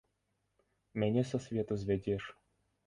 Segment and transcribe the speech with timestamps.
[1.03, 2.23] Мяне са свету звядзеш.